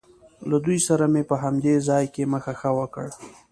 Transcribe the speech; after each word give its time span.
له 0.49 0.57
دوی 0.65 0.79
سره 0.87 1.05
مې 1.13 1.23
په 1.29 1.35
همدې 1.43 1.75
ځای 1.87 2.05
کې 2.13 2.29
مخه 2.33 2.53
ښه 2.59 2.71
وکړ. 2.79 3.07